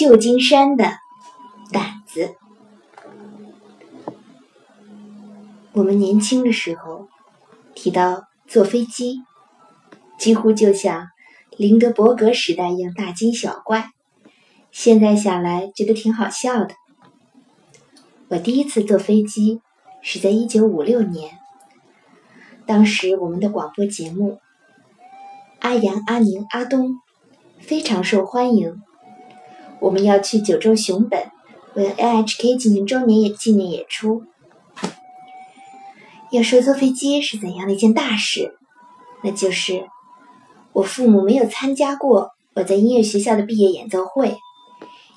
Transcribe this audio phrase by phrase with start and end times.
[0.00, 0.94] 旧金山的
[1.70, 2.34] 胆子。
[5.72, 7.06] 我们年轻的时候
[7.74, 9.18] 提到坐飞机，
[10.18, 11.08] 几乎就像
[11.58, 13.90] 林德伯格时代一样大惊小怪。
[14.72, 16.74] 现在想来，觉得挺好笑的。
[18.28, 19.60] 我第一次坐飞机
[20.00, 21.38] 是在一九五六年，
[22.64, 24.32] 当时我们的广播节目
[25.58, 26.88] 《阿阳、阿宁、阿东》
[27.58, 28.80] 非常受欢迎。
[29.80, 31.30] 我们要去九州熊本
[31.74, 34.22] 为 NHK 进行周年演纪念演出。
[36.30, 38.54] 要说坐飞机是怎样的一件大事，
[39.24, 39.88] 那就是
[40.72, 44.36] 我父母没有参加过我在音乐学校的毕业演奏会，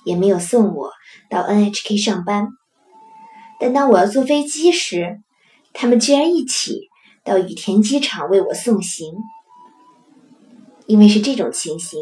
[0.05, 0.91] 也没有送我
[1.29, 2.47] 到 NHK 上班。
[3.59, 5.19] 但当我要坐飞机时，
[5.73, 6.89] 他们居然一起
[7.23, 9.13] 到羽田机场为我送行。
[10.85, 11.99] 因为是这种情形，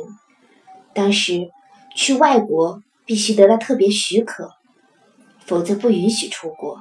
[0.96, 1.50] 当时
[1.96, 4.52] 去外国必须得到特别许可，
[5.46, 6.80] 否则不允许出国。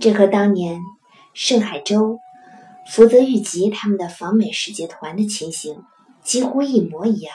[0.00, 0.80] 这和当年
[1.34, 2.18] 盛海洲、
[2.90, 5.82] 福泽谕吉他们的访美世界团的情形
[6.22, 7.34] 几乎一模一样。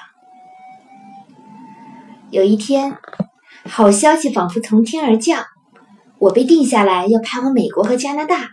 [2.29, 2.97] 有一天，
[3.65, 5.45] 好消息仿佛从天而降，
[6.17, 8.49] 我被定下来要派往美国和加拿大。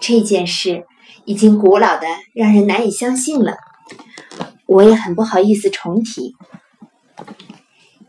[0.00, 0.86] 这件事
[1.24, 3.56] 已经古老的让人难以相信了，
[4.74, 6.34] 我也很不好意思重提。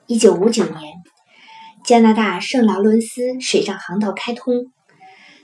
[0.07, 0.93] 一九五九年。
[1.83, 4.71] 加拿大圣劳伦斯水上航道开通，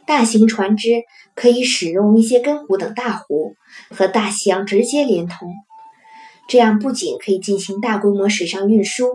[0.07, 1.03] 大型船只
[1.35, 3.53] 可以使用密歇根湖等大湖
[3.91, 5.53] 和大西洋直接连通。
[6.47, 9.13] 这样不仅可以进行大规模水上运输，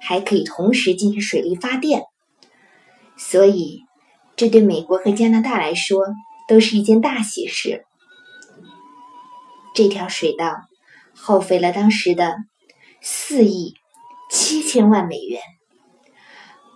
[0.00, 2.04] 还可以同时进行水力发电。
[3.18, 3.82] 所以，
[4.34, 6.06] 这对美国和加拿大来说
[6.48, 7.84] 都是一件大喜事。
[9.74, 10.62] 这条水道
[11.14, 12.36] 耗费了当时的
[13.00, 13.74] 四亿
[14.30, 15.40] 七千万美元。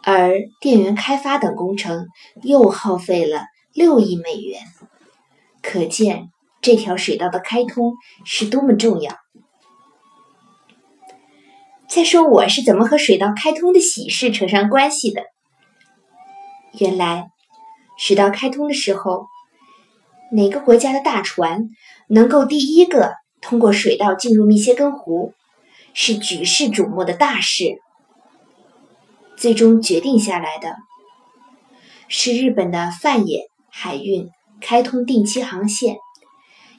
[0.05, 2.06] 而电源开发等工程
[2.43, 3.43] 又耗费了
[3.75, 4.62] 六亿美元，
[5.62, 6.31] 可见
[6.62, 7.94] 这条水道的开通
[8.25, 9.15] 是多么重要。
[11.88, 15.22] 再说我是怎么和水道开通的喜事扯上关系的？
[16.78, 17.31] 原来，
[17.98, 19.27] 水道开通的时候，
[20.32, 21.71] 哪个国家的大船
[22.09, 25.34] 能够第一个通过水道进入密歇根湖，
[25.94, 27.81] 是举世瞩目的大事。
[29.37, 30.76] 最终决定下来的
[32.09, 35.97] 是日本的泛野海运开通定期航线，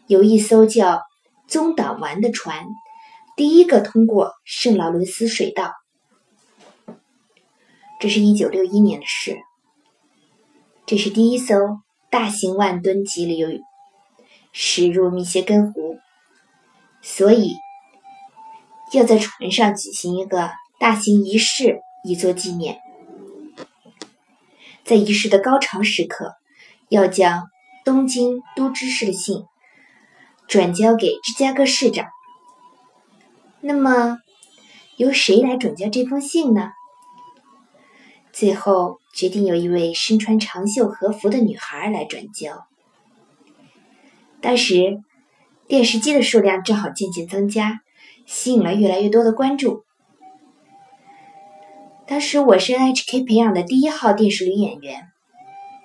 [0.08, 1.02] 有一艘叫
[1.48, 2.66] 宗岛丸的船
[3.38, 5.74] 第一个通过圣劳伦斯水道。
[8.02, 9.38] 这是一九六一年的事。
[10.86, 11.56] 这是第一艘
[12.10, 13.48] 大型万吨级流
[14.52, 16.00] 驶入密歇根湖，
[17.02, 17.56] 所以
[18.94, 21.82] 要在船上举行一个大型仪式。
[22.06, 22.80] 以作纪念，
[24.86, 26.36] 在仪式的高潮时刻，
[26.88, 27.50] 要将
[27.84, 29.44] 东京都知事的信
[30.48, 32.08] 转交给芝加哥市长。
[33.60, 34.20] 那么，
[34.96, 36.72] 由谁来转交这封信呢？
[38.32, 42.66] 最后决定由一位身穿长袖和服的女孩来转交。
[44.40, 45.04] 当时，
[45.70, 47.82] 电视机的数量正好渐渐增加，
[48.26, 49.84] 吸引了越来越多的关注。
[52.08, 55.04] 当时我是 NHK 培养的第一号电视女演员，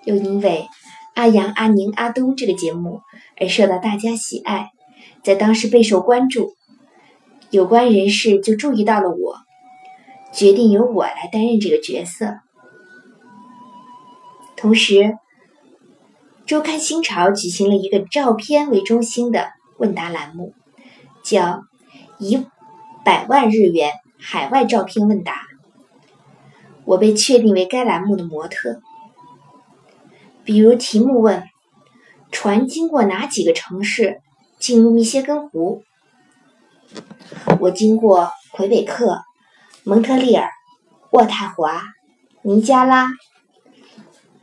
[0.05, 0.69] 又因为
[1.13, 3.03] 《阿阳、阿宁、阿东》这个节目
[3.39, 4.71] 而受到大家喜爱，
[5.23, 6.55] 在当时备受关注。
[7.51, 9.37] 有关人士就注意到了我，
[10.33, 12.39] 决定由我来担任这个角色。
[14.57, 14.95] 同时，
[16.47, 20.55] 《周刊新潮》举行了一个照片为中心的问答栏目，
[21.23, 21.65] 叫
[22.19, 22.47] “一
[23.05, 25.35] 百万日元海外照片问答”。
[26.85, 28.81] 我被确定为该栏目的模特。
[30.45, 31.45] 比如题目问：
[32.31, 34.21] 船经过哪几个城市
[34.59, 35.83] 进入密歇根湖？
[37.61, 39.23] 我经过魁北克、
[39.83, 40.51] 蒙特利尔、
[41.11, 41.83] 渥太华、
[42.43, 43.09] 尼加拉、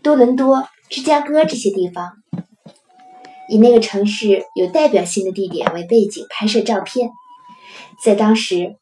[0.02, 2.21] 多伦多、芝加哥这些地方，
[3.52, 7.10] 以那个城市有代表性的地点为背景拍摄照片。
[8.02, 8.78] 在当时，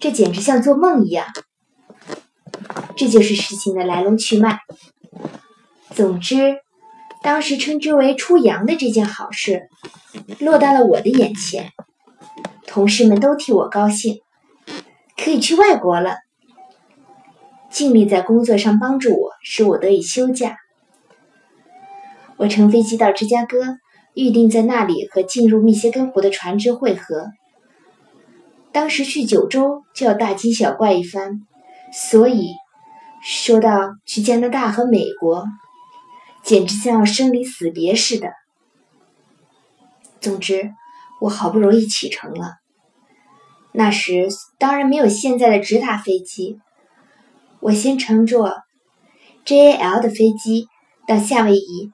[0.00, 1.26] 这简直像做梦一样。
[2.96, 4.60] 这就是事情的来龙去脉。
[5.90, 6.60] 总之，
[7.22, 9.68] 当时称之为“出洋”的这件好事，
[10.40, 11.72] 落到了我的眼前。
[12.66, 14.22] 同事们都替我高兴，
[15.22, 16.16] 可以去外国了。
[17.68, 20.56] 尽力在工作上帮助我，使我得以休假。
[22.38, 23.76] 我乘飞机到芝加哥，
[24.16, 27.26] 预定在那里和进入密歇根湖的船只会合。
[28.72, 31.42] 当时去九州就要大惊小怪一番，
[31.92, 32.48] 所以
[33.22, 35.44] 说到去加拿大和美国，
[36.42, 38.30] 简直像要生离死别似的。
[40.18, 40.70] 总之，
[41.20, 42.54] 我好不容易启程了。
[43.72, 44.28] 那时
[44.58, 46.58] 当然没有现在的直达飞机，
[47.60, 48.54] 我先乘坐
[49.44, 50.68] JAL 的飞机
[51.06, 51.92] 到夏威夷，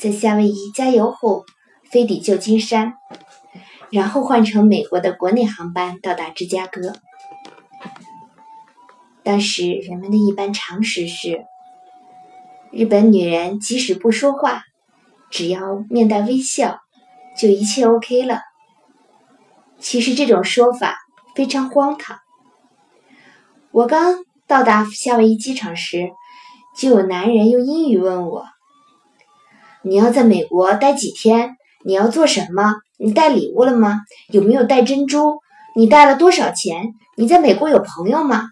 [0.00, 1.44] 在夏威夷加油后
[1.90, 2.94] 飞抵旧金山，
[3.90, 6.94] 然后换乘美国的国内航班到达芝加哥。
[9.22, 11.44] 当时人们的一般常识是，
[12.72, 14.62] 日本女人即使不说话，
[15.30, 16.80] 只要面带微笑，
[17.38, 18.40] 就一切 OK 了。
[19.78, 20.96] 其实这种说法
[21.34, 22.18] 非常荒唐。
[23.70, 26.08] 我刚到达夏威夷机场时，
[26.74, 28.46] 就有男人用英语问我
[29.82, 31.56] ：“你要在美国待几天？
[31.84, 32.74] 你要做什么？
[32.98, 34.00] 你带礼物了吗？
[34.28, 35.40] 有没有带珍珠？
[35.74, 36.94] 你带了多少钱？
[37.16, 38.48] 你在美国有朋友吗？”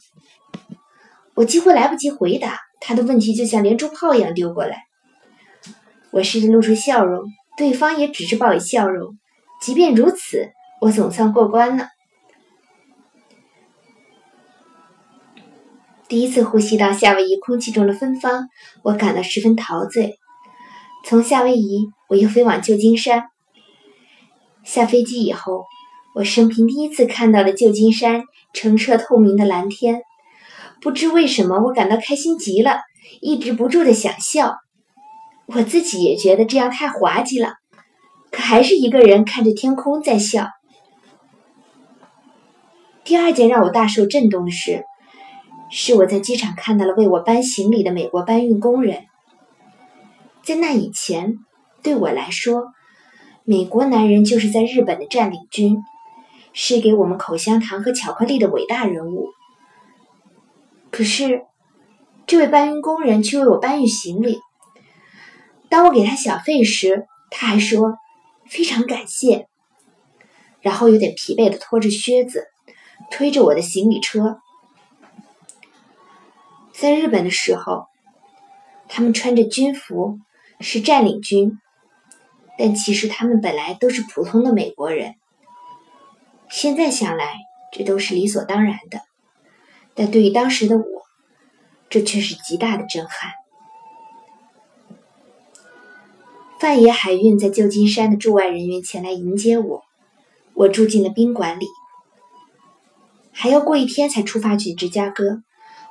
[1.35, 4.85] 我几乎来不及回答，他的问题就像连珠炮一样丢过来。
[6.11, 7.25] 我试着露出笑容，
[7.57, 9.17] 对方也只是报以笑容。
[9.61, 10.51] 即便如此。
[10.81, 11.89] 我总算过关了。
[16.07, 18.49] 第一次呼吸到夏威夷空气中的芬芳，
[18.85, 20.21] 我感到十分陶醉。
[21.09, 23.31] 从夏威夷，我又飞往旧金山。
[24.63, 25.65] 下飞机以后，
[26.15, 30.03] 我生平第一次看到了旧金山澄澈透明的蓝天。
[30.83, 32.81] 不知为什么，我感到开心极了，
[33.23, 34.57] 抑制不住的想笑。
[35.47, 37.55] 我自己也觉得这样太滑稽了，
[38.31, 40.49] 可还是一个人看着天空在笑。
[43.03, 44.85] 第二件让我大受震动的事，
[45.71, 49.07] 是我在机场看到了为我搬行李的美国搬运工人。
[50.49, 51.41] 在那以前，
[51.83, 52.73] 对我来说，
[53.45, 55.85] 美国男人就是在日本的占领军，
[56.55, 59.29] 是给我们口香糖和巧克力的伟大人物。
[60.91, 61.43] 可是，
[62.27, 64.41] 这位搬运工人却为我搬运行李。
[65.69, 67.99] 当我给他小费时，他还说
[68.47, 69.49] 非常感谢，
[70.63, 72.47] 然后有点疲惫的拖着靴子。
[73.11, 74.41] 推着我的行李车，
[76.73, 77.85] 在日本的时候，
[78.89, 80.19] 他们穿着军服，
[80.61, 81.59] 是占领军，
[82.59, 85.15] 但其实他们本来都是普通的美国人。
[86.51, 87.37] 现在想来，
[87.73, 89.03] 这都是理所当然的，
[89.95, 90.85] 但对于当时的我，
[91.89, 93.33] 这却是极大的震撼。
[96.59, 99.83] 范爷海运在旧金山的驻外人员前来迎接我，
[100.55, 101.67] 我住进了宾馆里。
[103.31, 105.43] 还要过一天才出发去芝加哥，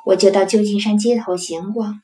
[0.07, 2.01] 我就到旧金山街头闲逛。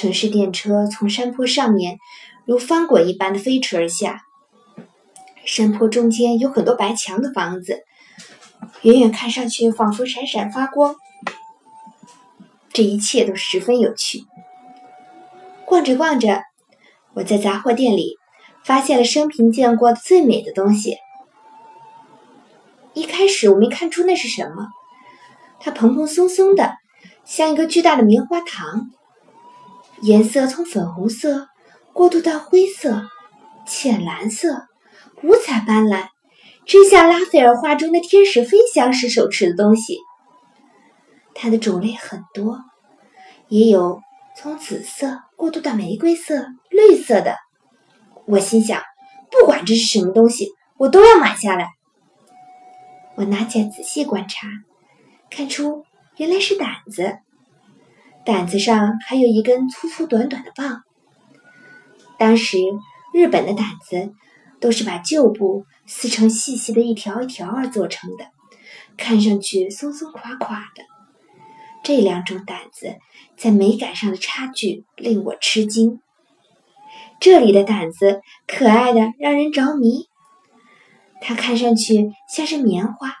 [0.00, 1.98] 城市电车从山坡上面
[2.46, 4.22] 如翻滚一般的飞驰而下，
[5.44, 7.82] 山坡中间有很多白墙的房子，
[8.80, 10.96] 远远看上去仿佛闪闪发光。
[12.72, 14.24] 这一切都十分有趣。
[15.66, 16.44] 逛着逛着，
[17.12, 18.16] 我在杂货店里
[18.64, 20.96] 发现了生平见过最美的东西。
[22.94, 24.68] 一开始我没看出那是什么，
[25.60, 26.72] 它蓬蓬松松的，
[27.26, 28.88] 像一个巨大的棉花糖，
[30.02, 31.48] 颜色从粉红色
[31.92, 33.02] 过渡到灰色、
[33.66, 34.66] 浅蓝色，
[35.22, 36.08] 五彩斑斓，
[36.64, 39.98] 真像拉斐尔画中的天使飞翔时手持的东西。
[41.34, 42.60] 它的种类很多，
[43.48, 44.00] 也有
[44.36, 47.36] 从紫色过渡到玫瑰色、绿色的。
[48.26, 48.82] 我心想，
[49.30, 50.48] 不管这是什么东西，
[50.78, 51.68] 我都要买下来。
[53.16, 54.48] 我拿起来仔细观察，
[55.30, 55.84] 看出
[56.16, 57.18] 原来是胆子，
[58.30, 60.84] 胆子上还有一根粗粗短短的棒。
[62.16, 62.58] 当时
[63.12, 64.12] 日本的胆子
[64.60, 68.26] 都是把旧布撕成细细的一条一条而做成的，
[68.96, 70.84] 看上去松松垮垮的。
[71.82, 72.98] 这两种胆子
[73.36, 75.98] 在美感上的差距令我吃惊。
[77.18, 80.06] 这里的胆子可爱的让人着迷。
[81.20, 83.12] 它看上去像是棉花，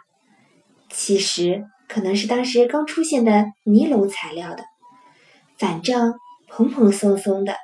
[0.88, 4.62] 其实可能是当时刚出现的尼龙材料的。
[5.60, 6.14] 反正
[6.48, 7.54] 蓬蓬松松的，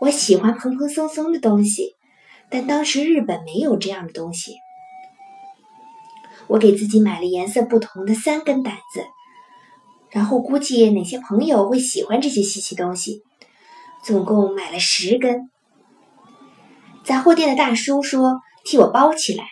[0.00, 1.94] 我喜欢蓬蓬松松的东西，
[2.48, 4.54] 但当时日本没有这样的东西。
[6.46, 9.04] 我给自己买了颜色不同的三根胆子，
[10.10, 13.22] 然后估计哪些朋友会喜欢这些稀奇东西，
[14.02, 15.50] 总共买了十根。
[17.04, 18.40] 杂货店的大叔说。
[18.64, 19.42] 替我包起来，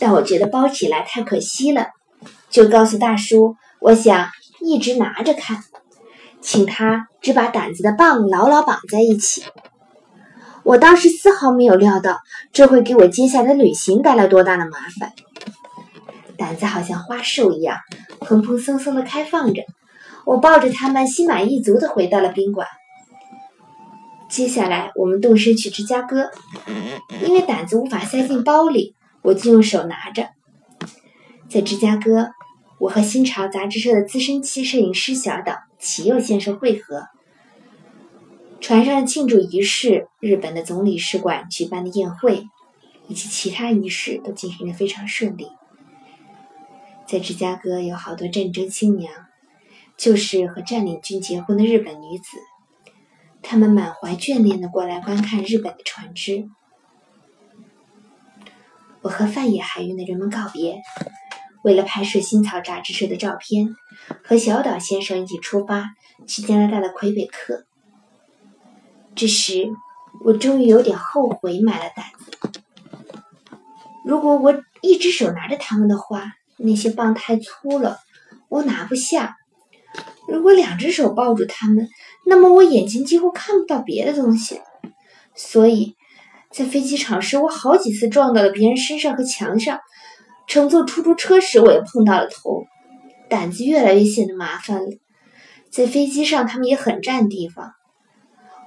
[0.00, 1.90] 但我觉得包起来太可惜了，
[2.50, 5.62] 就告诉大叔，我想一直拿着看，
[6.40, 9.44] 请他只把胆子的棒牢牢绑在一起。
[10.64, 12.18] 我当时丝毫没有料到，
[12.52, 15.12] 这会给我接下来的旅行带来多大的麻烦。
[16.36, 17.78] 胆子好像花束一样，
[18.20, 19.62] 蓬蓬松松的开放着。
[20.24, 22.66] 我抱着它们，心满意足的回到了宾馆。
[24.28, 26.30] 接下来，我们动身去芝加哥，
[27.24, 30.28] 因为胆子无法塞进包里，我就用手拿着。
[31.48, 32.28] 在芝加哥，
[32.78, 37.08] 我和《新潮》杂志社的资深期摄影师小岛启佑先生会合。
[38.60, 42.48] 船上的庆祝仪式、日本的总领事馆举办的宴会，
[43.06, 45.48] 以及其他仪式都进行得非常顺利。
[47.06, 49.12] 在芝加哥有好多战争新娘，
[49.96, 52.36] 就是和占领军结婚的日本女子，
[53.40, 56.50] 她们满怀眷恋地过来观看日本的船只。
[59.00, 60.82] 我和范野海运的人们告别。
[61.62, 63.74] 为了拍摄《新草》杂志社的照片，
[64.24, 65.90] 和小岛先生一起出发
[66.26, 67.64] 去加拿大的魁北克。
[69.14, 69.70] 这时，
[70.24, 72.62] 我终于有点后悔买了胆子。
[74.04, 77.98] 如果我一只手拿着它们的话，那些棒太粗了，
[78.48, 79.34] 我拿不下；
[80.28, 81.88] 如果两只手抱住它们，
[82.24, 84.60] 那么我眼睛几乎看不到别的东西。
[85.34, 85.96] 所以，
[86.50, 89.80] 在飞机场时，我好几次撞到了别人身上和墙上。
[90.48, 92.64] 乘坐出租车时，我也碰到了头，
[93.28, 94.88] 胆子越来越显得麻烦了。
[95.70, 97.72] 在飞机上，他们也很占地方。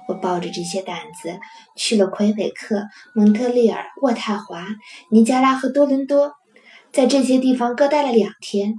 [0.08, 1.40] 我抱着这些胆子
[1.76, 2.84] 去了魁北克、
[3.14, 4.64] 蒙特利尔、渥太华、
[5.10, 6.32] 尼加拉和多伦多，
[6.92, 8.74] 在这些地方各待了两天。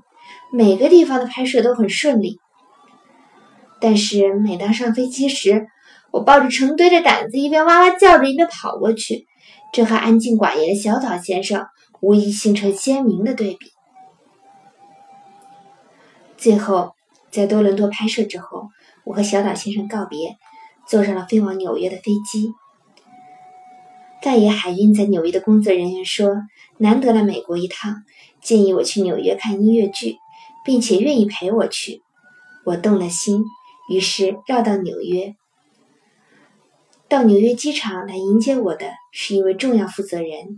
[0.54, 2.40] 每个地方的拍摄都很顺利。
[3.82, 5.68] 但是每当上飞机时，
[6.12, 9.28] 我抱着成堆的胆子，一边哇哇叫着，一边跑过去。
[9.74, 11.68] 这和安静寡言的小岛先生。
[12.00, 13.72] 无疑形成鲜明的对比。
[16.38, 16.96] 最后，
[17.32, 18.68] 在多伦多拍摄之后，
[19.06, 20.36] 我和小岛先生告别，
[20.86, 22.52] 坐上了飞往纽约的飞机。
[24.22, 26.42] 大野海运在纽约的工作人员说
[26.78, 28.04] ：“难得来美国一趟，
[28.42, 30.18] 建议我去纽约看音乐剧，
[30.66, 32.02] 并且愿意陪我去。”
[32.68, 33.46] 我动了心，
[33.90, 35.36] 于是绕到纽约。
[37.14, 40.58] 到纽约机场来迎接我的是一位重要负责人。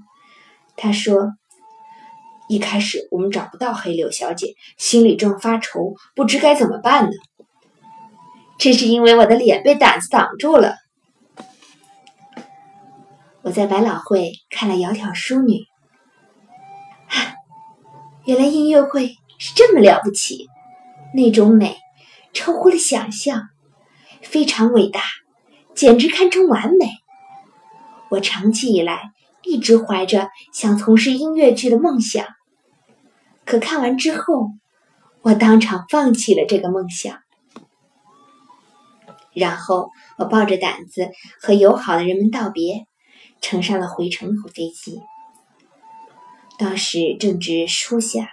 [0.77, 1.33] 他说
[2.47, 7.11] ：“一开始我们找不到黑柳小姐，心里正发愁，不知该怎么办呢。
[8.57, 10.77] 这是因为我的脸被胆子挡住了。
[13.41, 15.55] 我在百老汇看了《窈窕淑女》，
[17.09, 17.35] 啊，
[18.23, 19.09] 原来音乐会
[19.39, 20.47] 是这么了不起，
[21.13, 21.75] 那种美
[22.31, 23.41] 超乎了想象，
[24.21, 25.01] 非常伟大，
[25.75, 26.89] 简直堪称完美。
[28.09, 29.11] 我长期以来。”
[29.47, 32.25] 一直怀着想从事音乐剧的梦想，
[33.45, 34.49] 可看完之后，
[35.21, 37.19] 我当场放弃了这个梦想。
[39.35, 42.87] 然后我抱着胆子和友好的人们道别，
[43.39, 44.99] 乘上了回程的飞机。
[46.57, 48.27] 当时正值初夏，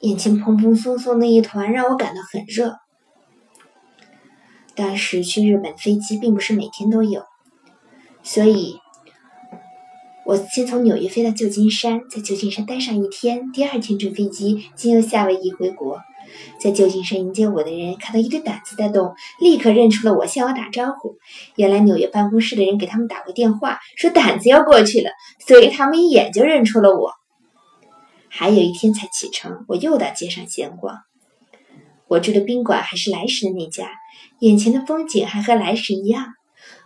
[0.00, 2.76] 眼前蓬蓬松松的一团让我感到很热。
[4.78, 7.24] 当时去日本飞机并不是每天都有，
[8.22, 8.78] 所以。
[10.24, 13.50] 我先从纽约飞到旧金山，在旧金山待上一天。
[13.50, 16.02] 第二天乘飞机经由夏威夷回国。
[16.60, 21.16] 在旧金山迎接我的人看到一堆胆子在动，立刻认出了我，向我打招呼。
[21.56, 25.10] 原来纽约办公室的人给他们打过电话，说胆子要过去了，
[25.46, 27.14] 所以他们一眼就认出了我。
[28.28, 30.98] 还有一天才启程，我又到街上闲逛。
[32.08, 33.90] 我住的宾馆还是来时的那家，
[34.40, 36.26] 眼前的风景还和来时一样。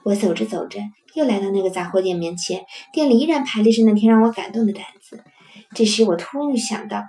[0.04, 0.80] 我走着走着。
[1.14, 5.22] 又来到那个杂货店面前，店里依然排列着那天让我感动的单子。
[5.74, 7.02] 这时，我突然想到，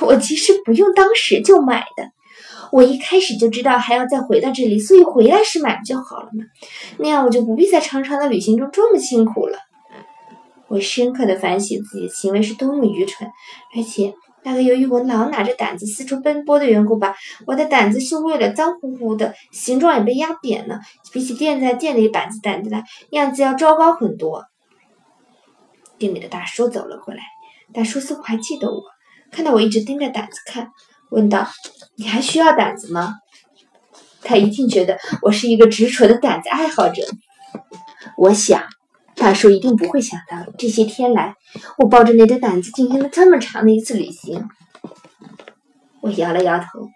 [0.00, 2.10] 我其实不用当时就买的，
[2.72, 6.44] 我一开始就知道还要再回到这里，所以回来时买不就好了吗？
[6.98, 9.56] 那样我就不必在长长的旅行中这么辛苦了。
[10.66, 13.30] 我深刻的反省自己的行为是多么愚蠢，
[13.76, 14.12] 而且。
[14.48, 17.14] 大概由于我老拿着胆子四处奔波的缘故吧，
[17.46, 20.80] 我的胆子是为了脏乎乎的，形状也被压扁了，
[21.12, 24.46] 比起垫在店里板子胆子来，样子要糟糕很多。
[25.98, 27.20] 店里的大叔走了过来，
[27.74, 28.82] 大叔似乎还记得我，
[29.30, 30.70] 看到我一直盯着胆子看，
[31.10, 31.46] 问道
[31.98, 33.16] ：“你还需要胆子吗？”
[34.24, 37.02] 他一定觉得我是一个执着的胆子爱好者，
[38.16, 38.62] 我想。
[39.18, 41.34] 大叔一定不会想到，这些天来，
[41.78, 44.48] 我抱着那堆胆子进行了这么长的一次旅行。
[46.00, 46.88] 我摇了摇头。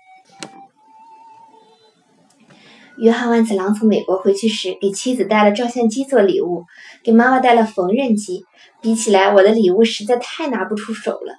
[2.99, 6.65] 约翰万次郎从美国回去时，给妻子带了照相机做礼物，
[7.03, 8.45] 给妈妈带了缝纫机。
[8.81, 11.37] 比起来，我的礼物实在太拿不出手了。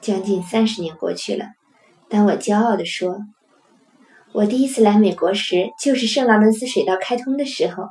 [0.00, 1.46] 将近三十年过去了，
[2.08, 3.20] 当我骄傲地说
[4.32, 7.84] ：“我第一次来美国时，就是圣劳伦斯水道开通的时候。”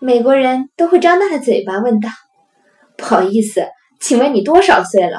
[0.00, 2.08] 美国人都会张大嘴巴问道
[2.96, 3.68] ：“不好意思，
[4.00, 5.18] 请问你多少岁了？”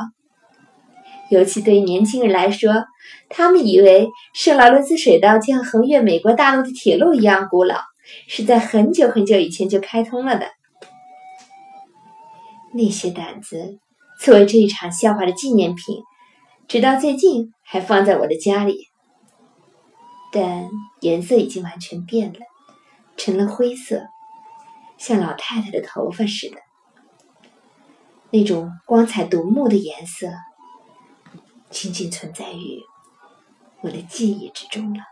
[1.29, 2.85] 尤其对于年轻人来说，
[3.29, 7.77] 他们以为圣劳伦斯水道像横越美国大陆的铁路一样古老，
[8.27, 10.47] 是在很久很久以前就开通了的。
[12.73, 13.77] 那些胆子
[14.19, 16.01] 作为这一场笑话的纪念品，
[16.67, 18.87] 直到最近还放在我的家里，
[20.33, 20.69] 但
[21.01, 22.39] 颜色已经完全变了，
[23.15, 24.03] 成了灰色，
[25.01, 26.57] 像老太太的头发似的。
[28.29, 30.27] 那种光彩夺目的颜色，
[31.71, 32.79] 仅仅存在于
[33.81, 35.03] 我的记忆之中了。